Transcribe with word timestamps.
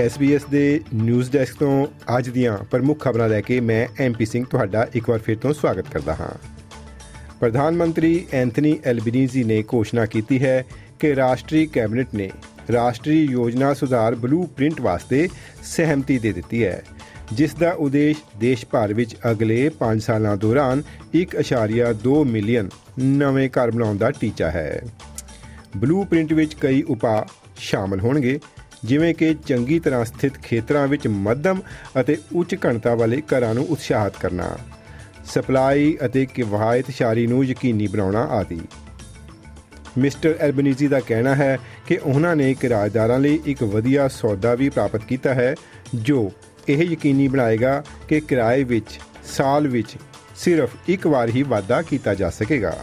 SBS 0.00 0.40
ਦੇ 0.50 0.80
news 0.94 1.30
desk 1.30 1.56
ਤੋਂ 1.58 1.86
ਅੱਜ 2.18 2.28
ਦੀਆਂ 2.28 2.58
ਪ੍ਰਮੁੱਖ 2.70 3.00
ਖਬਰਾਂ 3.00 3.28
ਲੈ 3.28 3.40
ਕੇ 3.40 3.60
ਮੈਂ 3.60 3.88
ਐਮਪੀ 4.02 4.26
ਸਿੰਘ 4.26 4.44
ਤੁਹਾਡਾ 4.50 4.86
ਇੱਕ 4.94 5.08
ਵਾਰ 5.10 5.18
ਫਿਰ 5.18 5.36
ਤੋਂ 5.36 5.52
ਸਵਾਗਤ 5.52 5.84
ਕਰਦਾ 5.92 6.14
ਹਾਂ। 6.14 6.28
ਪ੍ਰਧਾਨ 7.40 7.76
ਮੰਤਰੀ 7.76 8.26
ਐਂਥਨੀ 8.32 8.78
ਐਲਬਨੀਜ਼ੀ 8.84 9.44
ਨੇ 9.44 9.62
ਘੋਸ਼ਣਾ 9.62 10.06
ਕੀਤੀ 10.06 10.42
ਹੈ 10.44 10.64
ਕਿ 10.98 11.16
ਰਾਸ਼ਟਰੀ 11.16 11.66
ਕੈਬਨਿਟ 11.66 12.14
ਨੇ 12.14 12.30
ਰਾਸ਼ਟਰੀ 12.72 13.24
ਯੋਜਨਾ 13.24 13.74
ਸੁਧਾਰ 13.74 14.14
ਬਲੂਪ੍ਰਿੰਟ 14.14 14.80
ਵਾਸਤੇ 14.80 15.28
ਸਹਿਮਤੀ 15.64 16.18
ਦੇ 16.18 16.32
ਦਿੱਤੀ 16.32 16.64
ਹੈ, 16.64 16.82
ਜਿਸ 17.32 17.54
ਦਾ 17.54 17.70
ਉਦੇਸ਼ 17.70 18.18
ਦੇਸ਼ 18.38 18.66
ਭਰ 18.66 18.94
ਵਿੱਚ 18.94 19.16
ਅਗਲੇ 19.30 19.70
5 19.80 20.00
ਸਾਲਾਂ 20.00 20.36
ਦੌਰਾਨ 20.36 20.82
1.2 21.14 22.24
ਮਿਲੀਅਨ 22.24 22.68
ਨਵੇਂ 22.98 23.48
ਘਰ 23.48 23.70
ਬਣਾਉਣ 23.70 23.96
ਦਾ 23.96 24.10
ਟੀਚਾ 24.10 24.50
ਹੈ। 24.50 24.82
ਬਲੂਪ੍ਰਿੰਟ 25.76 26.32
ਵਿੱਚ 26.32 26.54
ਕਈ 26.54 26.82
ਉਪਾਅ 26.82 27.24
ਸ਼ਾਮਲ 27.56 28.00
ਹੋਣਗੇ 28.00 28.38
ਜਿਵੇਂ 28.86 29.12
ਕਿ 29.14 29.34
ਚੰਗੀ 29.46 29.78
ਤਰ੍ਹਾਂ 29.78 30.04
ਸਥਿਤ 30.04 30.38
ਖੇਤਰਾਂ 30.42 30.86
ਵਿੱਚ 30.88 31.06
ਮੱਧਮ 31.08 31.60
ਅਤੇ 32.00 32.16
ਉੱਚ 32.34 32.54
ਘਣਤਾ 32.64 32.94
ਵਾਲੇ 32.94 33.20
ਘਰਾਂ 33.22 33.54
ਨੂੰ 33.54 33.66
ਉਤਸ਼ਾਹਿਤ 33.66 34.16
ਕਰਨਾ, 34.20 34.56
ਸਪਲਾਈ 35.26 35.96
ਅਤੇ 36.06 36.24
ਕਿਫਾਇਤ 36.26 36.90
ਸ਼ਾਰੀ 36.90 37.26
ਨੂੰ 37.26 37.44
ਯਕੀਨੀ 37.44 37.86
ਬਣਾਉਣਾ 37.86 38.22
ਆਦਿ। 38.32 38.60
ਮਿਸਟਰ 39.98 40.34
ਐਲਬਨੀਜ਼ੀ 40.40 40.88
ਦਾ 40.88 41.00
ਕਹਿਣਾ 41.00 41.34
ਹੈ 41.34 41.58
ਕਿ 41.86 41.96
ਉਹਨਾਂ 41.96 42.34
ਨੇ 42.36 42.52
ਕਿਰਾਏਦਾਰਾਂ 42.54 43.18
ਲਈ 43.18 43.38
ਇੱਕ 43.46 43.62
ਵਧੀਆ 43.64 44.08
ਸੌਦਾ 44.08 44.54
ਵੀ 44.54 44.68
ਪ੍ਰਾਪਤ 44.68 45.04
ਕੀਤਾ 45.04 45.34
ਹੈ, 45.34 45.54
ਜੋ 45.94 46.32
ਇਹ 46.68 46.82
ਯਕੀਨੀ 46.82 47.28
ਬਣਾਏਗਾ 47.28 47.82
ਕਿ 48.08 48.20
ਕਿਰਾਏ 48.20 48.64
ਵਿੱਚ, 48.64 48.98
ਸਾਲ 49.26 49.68
ਵਿੱਚ 49.68 49.96
ਸਿਰਫ 50.36 50.70
ਇੱਕ 50.88 51.06
ਵਾਰ 51.06 51.28
ਹੀ 51.28 51.42
ਵਾਧਾ 51.42 51.80
ਕੀਤਾ 51.82 52.14
ਜਾ 52.14 52.30
ਸਕੇਗਾ। 52.30 52.76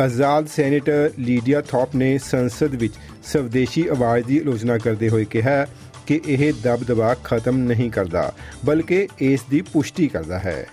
ਆਜ਼ਾਦ 0.00 0.46
ਸੈਨੇਟਰ 0.46 1.10
ਲੀਡੀਆ 1.18 1.60
ਥੌਪ 1.60 1.94
ਨੇ 1.96 2.16
ਸੰਸਦ 2.18 2.74
ਵਿੱਚ 2.74 2.94
ਸਵਦੇਸ਼ੀ 3.24 3.86
ਆਵਾਜ਼ 3.88 4.26
ਦੀ 4.26 4.38
ਆਲੋਚਨਾ 4.38 4.76
ਕਰਦੇ 4.78 5.08
ਹੋਏ 5.08 5.24
ਕਿਹਾ 5.24 5.66
ਕਿ 6.06 6.20
ਇਹ 6.26 6.52
ਦਬਦਬਾ 6.62 7.14
ਖਤਮ 7.24 7.56
ਨਹੀਂ 7.58 7.90
ਕਰਦਾ, 7.90 8.32
ਬਲਕਿ 8.64 9.08
ਇਸ 9.20 9.40
ਦੀ 9.50 9.60
ਪੁਸ਼ਟੀ 9.62 10.06
ਕਰਦਾ 10.08 10.38
ਹੈ। 10.38 10.66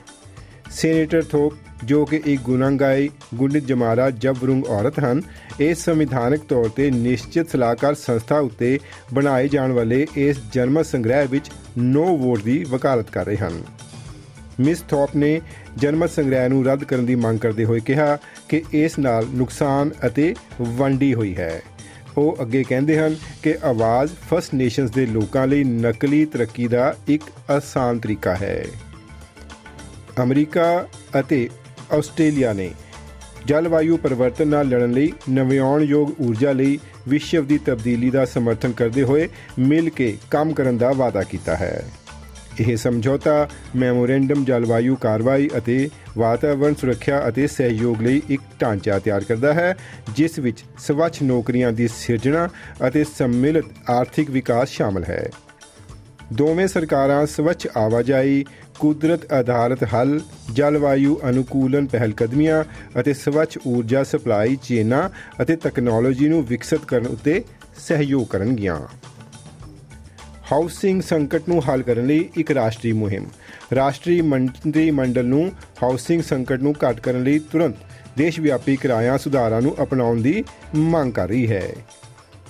ਸੈਨੇਟਰ 0.71 1.23
ਥੋਪ, 1.23 1.53
ਜੋ 1.85 2.05
ਕਿ 2.05 2.21
ਇੱਕ 2.25 2.41
ਗੁਨਾਹਗਾਈ 2.41 3.09
ਗੁੰਡਿਤ 3.35 3.65
ਜਮਾਰਾ 3.65 4.09
ਜਬਰੁੰਗ 4.09 4.65
ਔਰਤ 4.65 4.99
ਹਨ 4.99 5.21
ਇਸ 5.59 5.83
ਸੰਵਿਧਾਨਕ 5.85 6.43
ਤੌਰ 6.49 6.69
ਤੇ 6.69 6.89
ਨਿਸ਼ਚਿਤ 6.91 7.49
ਸਲਾਹਕਾਰ 7.49 7.95
ਸੰਸਥਾ 7.95 8.39
ਉੱਤੇ 8.39 8.79
ਬਣਾਏ 9.13 9.47
ਜਾਣ 9.47 9.71
ਵਾਲੇ 9.71 10.05
ਇਸ 10.17 10.37
ਜਨਮ 10.53 10.81
ਸੰਗ੍ਰਹਿ 10.83 11.27
ਵਿੱਚ 11.27 11.51
ਨੋ 11.77 12.05
ਵੋਟ 12.17 12.43
ਦੀ 12.43 12.63
ਵਕਾਲਤ 12.63 13.09
ਕਰ 13.09 13.25
ਰਹੇ 13.25 13.37
ਹਨ। 13.37 13.61
ਮਿਸ 14.59 14.81
ਥੌਪ 14.81 15.15
ਨੇ 15.15 15.41
ਜਨਮਤ 15.77 16.09
ਸੰਗ੍ਰਹਿ 16.09 16.49
ਨੂੰ 16.49 16.65
ਰੱਦ 16.65 16.83
ਕਰਨ 16.83 17.05
ਦੀ 17.05 17.15
ਮੰਗ 17.15 17.39
ਕਰਦੇ 17.39 17.65
ਹੋਏ 17.65 17.79
ਕਿਹਾ 17.79 18.17
ਕਿ 18.49 18.63
ਇਸ 18.73 18.99
ਨਾਲ 18.99 19.27
ਨੁਕਸਾਨ 19.33 19.91
ਅਤੇ 20.05 20.35
ਵੰਡੀ 20.61 21.13
ਹੋਈ 21.13 21.35
ਹੈ। 21.35 21.61
ਉਹ 22.17 22.37
ਅੱਗੇ 22.41 22.63
ਕਹਿੰਦੇ 22.63 22.99
ਹਨ 22.99 23.15
ਕਿ 23.43 23.57
ਆਵਾਜ਼ 23.63 24.11
ਫਸਟ 24.29 24.53
ਨੇਸ਼ਨਸ 24.53 24.91
ਦੇ 24.91 25.05
ਲੋਕਾਂ 25.05 25.47
ਲਈ 25.47 25.63
ਨਕਲੀ 25.63 26.25
ਤਰੱਕੀ 26.25 26.67
ਦਾ 26.67 26.95
ਇੱਕ 27.07 27.23
ਆਸਾਨ 27.51 27.99
ਤਰੀਕਾ 27.99 28.35
ਹੈ। 28.35 28.65
ਅਮਰੀਕਾ 30.23 30.87
ਅਤੇ 31.19 31.49
ਆਸਟ੍ਰੇਲੀਆ 31.93 32.53
ਨੇ 32.53 32.71
ਜਲਵਾਯੂ 33.45 33.97
ਪਰਿਵਰਤਨ 33.97 34.47
ਨਾਲ 34.47 34.67
ਲੜਨ 34.67 34.91
ਲਈ 34.91 35.11
ਨਵਿਆਉਣਯੋਗ 35.29 36.21
ਊਰਜਾ 36.21 36.51
ਲਈ 36.51 36.79
ਵਿਸ਼ਵ 37.07 37.45
ਦੀ 37.45 37.57
ਤਬਦੀਲੀ 37.57 38.09
ਦਾ 38.09 38.25
ਸਮਰਥਨ 38.25 38.71
ਕਰਦੇ 38.71 39.03
ਹੋਏ 39.03 39.29
ਮਿਲ 39.59 39.89
ਕੇ 39.89 40.17
ਕੰਮ 40.31 40.53
ਕਰਨ 40.53 40.77
ਦਾ 40.77 40.91
ਵਾਅਦਾ 40.91 41.23
ਕੀਤਾ 41.23 41.55
ਹੈ। 41.55 41.83
ਇਹ 42.59 42.75
ਸਮਝੌਤਾ 42.77 43.47
ਮੈਮੋਰੈਂਡਮ 43.75 44.43
ਜਲਵਾਯੂ 44.45 44.95
ਕਾਰਵਾਈ 44.95 45.49
ਅਤੇ 45.57 45.89
ਵਾਤਾਵਰਣ 46.17 46.73
ਸੁਰੱਖਿਆ 46.73 47.27
ਅਤੇ 47.27 47.47
ਸਹਿਯੋਗ 47.47 48.01
ਲਈ 48.01 48.21
ਇੱਕ 48.29 48.41
ਢਾਂਚਾ 48.61 48.99
ਤਿਆਰ 48.99 49.23
ਕਰਦਾ 49.23 49.53
ਹੈ, 49.53 49.75
ਜਿਸ 50.15 50.39
ਵਿੱਚ 50.39 50.63
ਸਵੱਛ 50.79 51.21
ਨੌਕਰੀਆਂ 51.21 51.71
ਦੀ 51.71 51.87
ਸਿਰਜਣਾ 51.87 52.47
ਅਤੇ 52.87 53.03
ਸੰਮਿਲਿਤ 53.17 53.65
ਆਰਥਿਕ 53.89 54.29
ਵਿਕਾਸ 54.29 54.69
ਸ਼ਾਮਲ 54.69 55.03
ਹੈ। 55.03 55.29
ਦੋਵੇਂ 56.33 56.67
ਸਰਕਾਰਾਂ 56.67 57.25
ਸਵੱਛ 57.25 57.67
ਆਵਾਜਾਈ, 57.77 58.45
ਕੁਦਰਤ 58.79 59.31
ਆਧਾਰਿਤ 59.33 59.83
ਹੱਲ, 59.93 60.19
ਜਲਵਾਯੂ 60.53 61.19
ਅਨੁਕੂਲਨ 61.29 61.87
ਪਹਿਲਕਦਮੀਆਂ 61.87 62.63
ਅਤੇ 62.99 63.13
ਸਵੱਛ 63.13 63.57
ਊਰਜਾ 63.67 64.03
ਸਪਲਾਈ 64.03 64.55
ਚੇਨਾਂ 64.63 65.09
ਅਤੇ 65.41 65.55
ਟੈਕਨੋਲੋਜੀ 65.55 66.27
ਨੂੰ 66.29 66.45
ਵਿਕਸਿਤ 66.45 66.85
ਕਰਨ 66.85 67.07
ਉੱਤੇ 67.07 67.43
ਸਹਿਯੋਗ 67.77 68.27
ਕਰਨਗੀਆਂ। 68.27 68.79
ਹਾਊਸਿੰਗ 70.51 71.01
ਸੰਕਟ 71.01 71.47
ਨੂੰ 71.49 71.61
ਹੱਲ 71.69 71.81
ਕਰਨ 71.81 72.05
ਲਈ 72.07 72.29
ਇੱਕ 72.37 72.51
ਰਾਸ਼ਟਰੀ 72.51 72.91
ਮੁਹਿੰਮ। 72.93 73.25
ਰਾਸ਼ਟਰੀ 73.75 74.19
ਮੰਤਰੀ 74.21 74.91
ਮੰਡਲ 74.91 75.25
ਨੂੰ 75.25 75.51
ਹਾਊਸਿੰਗ 75.83 76.21
ਸੰਕਟ 76.21 76.61
ਨੂੰ 76.61 76.73
ਘਟ 76.83 76.99
ਕਰਨ 76.99 77.23
ਲਈ 77.23 77.39
ਤੁਰੰਤ 77.51 77.75
ਦੇਸ਼ 78.17 78.39
ਵਿਆਪੀ 78.39 78.75
ਕਿਰਾਇਆ 78.75 79.17
ਸੁਧਾਰਾਂ 79.17 79.61
ਨੂੰ 79.61 79.75
ਅਪਣਾਉਣ 79.83 80.21
ਦੀ 80.21 80.43
ਮੰਗ 80.75 81.13
ਕਰ 81.13 81.27
ਰਹੀ 81.27 81.47
ਹੈ। 81.51 81.63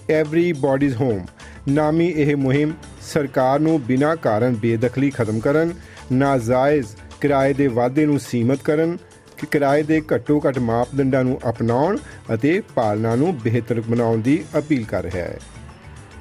ਐਵਰੀ 0.10 0.52
ਬਾਡੀਜ਼ 0.54 0.96
ਹੋਮ 0.96 1.26
ਨਾਮੀ 1.68 2.08
ਇਹ 2.08 2.36
ਮੁਹਿੰਮ 2.36 2.74
ਸਰਕਾਰ 3.14 3.60
ਨੂੰ 3.60 3.82
ਬਿਨਾਂ 3.82 4.16
ਕਾਰਨ 4.16 4.56
ਬੇਦਖਲੀ 4.56 5.10
ਖਤਮ 5.10 5.40
ਕਰਨ, 5.40 5.74
ਨਾਜਾਇਜ਼ 6.12 6.88
ਕਿਰਾਏ 7.22 7.54
ਦੇ 7.54 7.68
ਵਾਧੇ 7.68 8.06
ਨੂੰ 8.06 8.20
ਸੀਮਤ 8.20 8.62
ਕਰਨ 8.64 8.98
ਕਿ 9.38 9.48
ਕਿਰਾਏ 9.52 9.84
ਦੇ 9.84 10.02
ਘੱਟੋ 10.14 10.42
ਘੱਟ 10.48 10.60
ਮਾਪਦੰਡਾਂ 10.60 11.24
ਨੂੰ 11.24 11.40
ਅਪਣਾਉਣ 11.50 11.98
ਅਤੇ 12.34 12.62
ਪਾਲਣਾ 12.76 13.16
ਨੂੰ 13.16 13.36
ਬਿਹਤਰ 13.38 13.82
ਬਣਾਉਣ 13.82 14.22
ਦੀ 14.22 14.44
ਅਪੀਲ 14.58 14.86
ਕਰ 14.86 15.04
ਰਿਹਾ 15.04 15.26
ਹੈ। 15.26 15.40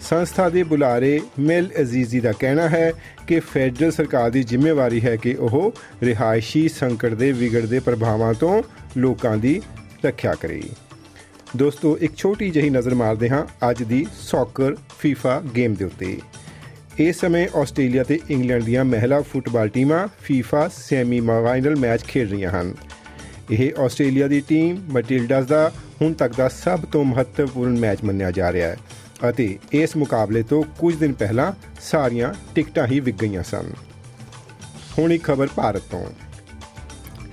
ਸੰਸਥਾ 0.04 0.48
ਦੇ 0.48 0.62
ਬੁਲਾਰੇ 0.62 1.20
ਮਿਲ 1.38 1.68
ਅਜ਼ੀਜ਼ੀ 1.80 2.20
ਦਾ 2.20 2.32
ਕਹਿਣਾ 2.32 2.68
ਹੈ 2.68 2.92
ਕਿ 3.26 3.40
ਫੈਡਰਲ 3.40 3.90
ਸਰਕਾਰ 3.90 4.30
ਦੀ 4.30 4.42
ਜ਼ਿੰਮੇਵਾਰੀ 4.42 5.00
ਹੈ 5.00 5.16
ਕਿ 5.16 5.34
ਉਹ 5.34 5.74
ਰਿਹਾਇਸ਼ੀ 6.02 6.68
ਸੰਕਟ 6.68 7.14
ਦੇ 7.14 7.32
ਵਿਗੜਦੇ 7.32 7.78
ਪ੍ਰਭਾਵਾਂ 7.78 8.34
ਤੋਂ 8.34 8.62
ਲੋਕਾਂ 8.98 9.36
ਦੀ 9.36 9.60
ਰੱਖਿਆ 10.06 10.34
ਕਰੇ। 10.34 10.62
ਦੋਸਤੋ, 11.56 11.98
ਇੱਕ 12.00 12.16
ਛੋਟੀ 12.16 12.50
ਜਿਹੀ 12.50 12.70
ਨਜ਼ਰ 12.70 12.94
ਮਾਰਦੇ 12.94 13.28
ਹਾਂ 13.28 13.70
ਅੱਜ 13.70 13.82
ਦੀ 13.82 14.06
ਸੌਕਰ 14.20 14.74
ਫੀਫਾ 14.98 15.40
ਗੇਮ 15.56 15.74
ਦੇ 15.74 15.84
ਉੱਤੇ। 15.84 16.18
ਇਸ 16.98 17.20
ਸਮੇਂ 17.20 17.46
ਆਸਟ੍ਰੇਲੀਆ 17.56 18.02
ਤੇ 18.02 18.20
ਇੰਗਲੈਂਡ 18.30 18.62
ਦੀਆਂ 18.62 18.84
ਮਹਿਲਾ 18.84 19.20
ਫੁੱਟਬਾਲ 19.20 19.68
ਟੀਮਾਂ 19.68 20.08
ਫੀਫਾ 20.22 20.68
ਸੈਮੀ 20.68 21.20
ਫਾਈਨਲ 21.20 21.76
ਮੈਚ 21.76 22.02
ਖੇਡ 22.02 22.30
ਰਹੀਆਂ 22.30 22.50
ਹਨ। 22.50 22.74
ਇਹ 23.50 23.70
ਆਸਟ੍ਰੇਲੀਆ 23.78 24.28
ਦੀ 24.28 24.42
ਟੀਮ 24.48 24.76
ਮਟਿਲਡਾਸ 24.88 25.44
ਦਾ 25.44 25.72
ਹੁਣ 26.02 26.12
ਤੱਕ 26.12 26.36
ਦਾ 26.36 26.48
ਸਭ 26.48 26.80
ਤੋਂ 26.92 27.04
ਮਹੱਤਵਪੂਰਨ 27.04 27.78
ਮੈਚ 27.78 28.04
ਮੰਨਿਆ 28.04 28.30
ਜਾ 28.30 28.52
ਰਿਹਾ 28.52 28.68
ਹੈ। 28.68 28.76
ਅਤੇ 29.30 29.58
ਇਸ 29.72 29.96
ਮੁਕਾਬਲੇ 29.96 30.42
ਤੋਂ 30.42 30.62
ਕੁਝ 30.78 30.96
ਦਿਨ 30.96 31.12
ਪਹਿਲਾਂ 31.12 31.52
ਸਾਰੀਆਂ 31.80 32.34
ਟਿਕਟਾਂ 32.54 32.86
ਹੀ 32.86 33.00
ਵਿਕ 33.00 33.16
ਗਈਆਂ 33.16 33.42
ਸਨ। 33.42 33.70
ਹੁਣ 34.98 35.12
ਇੱਕ 35.12 35.24
ਖਬਰ 35.24 35.48
ਭਾਰਤ 35.56 35.82
ਤੋਂ। 35.82 36.06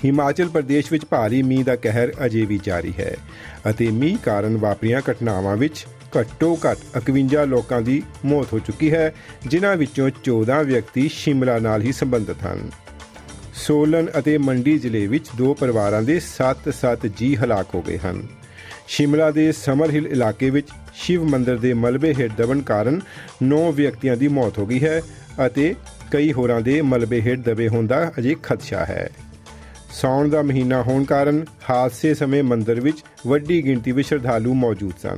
ਹਿਮਾਚਲ 0.05 0.49
ਪ੍ਰਦੇਸ਼ 0.49 0.91
ਵਿੱਚ 0.91 1.05
ਭਾਰੀ 1.05 1.43
ਮੀਂਹ 1.43 1.65
ਦਾ 1.65 1.75
ਕਹਿਰ 1.75 2.13
ਅਜੇ 2.25 2.45
ਵੀ 2.45 2.59
ਜਾਰੀ 2.63 2.93
ਹੈ 2.99 3.15
ਅਤੇ 3.69 3.91
ਮੀਂਹ 3.91 4.17
ਕਾਰਨ 4.17 4.57
ਵਾਪਰੀਆਂ 4.57 5.01
ਘਟਨਾਵਾਂ 5.11 5.57
ਵਿੱਚ 5.57 5.85
ਘੱਟੋ 6.19 6.59
ਘੱਟ 6.65 6.77
51 6.97 7.45
ਲੋਕਾਂ 7.45 7.81
ਦੀ 7.81 8.03
ਮੌਤ 8.25 8.53
ਹੋ 8.53 8.59
ਚੁੱਕੀ 8.59 8.91
ਹੈ, 8.91 9.13
ਜਿਨ੍ਹਾਂ 9.47 9.75
ਵਿੱਚੋਂ 9.75 10.09
14 10.23 10.63
ਵਿਅਕਤੀ 10.63 11.09
ਸ਼ਿਮਲਾ 11.09 11.59
ਨਾਲ 11.59 11.81
ਹੀ 11.81 11.91
ਸੰਬੰਧਿਤ 11.91 12.37
ਹਨ। 12.45 12.71
ਸੋਲਨ 13.55 14.07
ਅਤੇ 14.19 14.37
ਮੰਡੀ 14.37 14.77
ਜ਼ਿਲ੍ਹੇ 14.79 15.07
ਵਿੱਚ 15.07 15.27
ਦੋ 15.37 15.53
ਪਰਿਵਾਰਾਂ 15.53 16.01
ਦੇ 16.01 16.19
7-7 16.19 17.07
ਜੀ 17.07 17.35
ਹਲਾਕ 17.35 17.67
ਹੋ 17.75 17.81
ਗਏ 17.81 17.97
ਹਨ। 17.97 18.27
ਸ਼ਿਮਲਾ 18.87 19.31
ਦੇ 19.31 19.51
ਸਮਰ 19.51 19.91
ਹਿਲ 19.91 20.07
ਇਲਾਕੇ 20.07 20.49
ਵਿੱਚ 20.49 20.69
ਸ਼ਿਵ 20.93 21.23
ਮੰਦਿਰ 21.23 21.57
ਦੇ 21.57 21.73
ਮਲਬੇ 21.73 22.13
ਹੇਠ 22.19 22.31
ਦਬਣ 22.37 22.61
ਕਾਰਨ 22.61 23.01
9 23.43 23.71
ਵਿਅਕਤੀਆਂ 23.71 24.17
ਦੀ 24.17 24.27
ਮੌਤ 24.27 24.57
ਹੋ 24.57 24.65
ਗਈ 24.65 24.83
ਹੈ 24.83 25.01
ਅਤੇ 25.45 25.75
ਕਈ 26.11 26.33
ਹੋਰਾਂ 26.33 26.61
ਦੇ 26.61 26.81
ਮਲਬੇ 26.81 27.21
ਹੇਠ 27.21 27.39
ਦਬੇ 27.39 27.67
ਹੋਣ 27.67 27.87
ਦਾ 27.87 28.11
ਅਜੇ 28.19 28.35
ਖਦਸ਼ਾ 28.43 28.85
ਹੈ। 28.85 29.09
ਸੌਣ 29.91 30.29
ਦਾ 30.29 30.41
ਮਹੀਨਾ 30.41 30.81
ਹੋਣ 30.81 31.03
ਕਾਰਨ 31.03 31.45
ਹਾਦਸੇ 31.69 32.13
ਸਮੇਂ 32.13 32.43
ਮੰਦਿਰ 32.43 32.79
ਵਿੱਚ 32.81 32.97
ਵੱਡੀ 33.27 33.63
ਗਿਣਤੀ 33.65 33.91
ਵਿੱਚ 33.91 34.07
ਸ਼ਰਧਾਲੂ 34.07 34.53
ਮੌਜੂਦ 34.53 34.93
ਸਨ। 35.01 35.17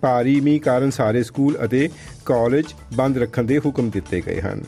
ਭਾਰੀ 0.00 0.40
ਮੀਂਹ 0.40 0.60
ਕਾਰਨ 0.60 0.90
ਸਾਰੇ 0.90 1.22
ਸਕੂਲ 1.22 1.58
ਅਤੇ 1.64 1.88
ਕਾਲਜ 2.24 2.64
ਬੰਦ 2.94 3.18
ਰੱਖਣ 3.18 3.42
ਦੇ 3.42 3.58
ਹੁਕਮ 3.58 3.90
ਦਿੱਤੇ 3.90 4.22
ਗਏ 4.26 4.40
ਹਨ। 4.40 4.64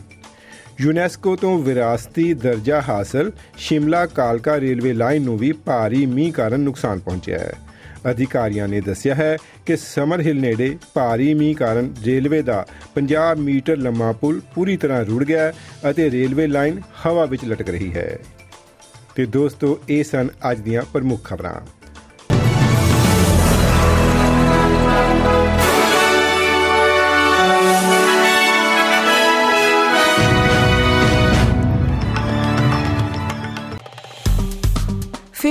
ਯੂਨੈਸਕੋ 0.80 1.36
ਤੋਂ 1.36 1.58
ਵਿਰਾਸਤੀ 1.58 2.34
ਦਰਜਾ 2.34 2.82
ਹਾਸਲ 2.88 3.32
ਸ਼ਿਮਲਾ 3.56 4.06
ਕਾਲਕਾ 4.06 4.60
ਰੇਲਵੇ 4.60 4.92
ਲਾਈਨ 4.92 5.22
ਨੂੰ 5.22 5.38
ਵੀ 5.38 5.52
ਭਾਰੀ 5.52 6.06
ਮੀਂਹ 6.06 6.32
ਕਾਰਨ 6.32 6.60
ਨੁਕਸਾਨ 6.60 6.98
ਪਹੁੰਚਿਆ 6.98 7.38
ਹੈ। 7.38 7.52
ਅਧਿਕਾਰੀਆਂ 8.10 8.68
ਨੇ 8.68 8.80
ਦੱਸਿਆ 8.80 9.14
ਹੈ 9.14 9.36
ਕਿ 9.66 9.76
ਸਮਰ 9.76 10.20
ਹਿਲ 10.20 10.40
ਨੇੜੇ 10.40 10.76
ਭਾਰੀ 10.94 11.34
ਮੀਂਹ 11.34 11.56
ਕਾਰਨ 11.56 11.94
ਰੇਲਵੇ 12.04 12.42
ਦਾ 12.42 12.66
50 12.94 13.36
ਮੀਟਰ 13.38 13.76
ਲੰਮਾ 13.76 14.12
ਪੁਲ 14.12 14.40
ਪੂਰੀ 14.54 14.76
ਤਰ੍ਹਾਂ 14.76 15.04
ਰੁੜ 15.04 15.24
ਗਿਆ 15.24 15.52
ਅਤੇ 15.90 16.10
ਰੇਲਵੇ 16.10 16.46
ਲਾਈਨ 16.46 16.82
ਹਵਾ 17.06 17.24
ਵਿੱਚ 17.24 17.44
ਲਟਕ 17.44 17.70
ਰਹੀ 17.70 17.94
ਹੈ। 17.94 18.18
ਤੇ 19.14 19.26
ਦੋਸਤੋ, 19.26 19.80
ਇਹ 19.88 20.04
ਸਨ 20.04 20.28
ਅੱਜ 20.50 20.58
ਦੀਆਂ 20.58 20.82
ਪ੍ਰਮੁੱਖ 20.92 21.24
ਖਬਰਾਂ। 21.24 21.75